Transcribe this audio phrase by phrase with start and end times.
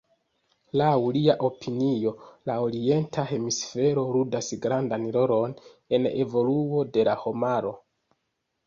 [0.79, 2.13] Laŭ lia opinio,
[2.51, 5.55] la Orienta hemisfero ludas grandan rolon
[5.99, 7.79] en evoluo de la homaro.